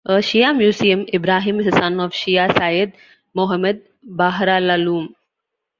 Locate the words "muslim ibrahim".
0.51-1.59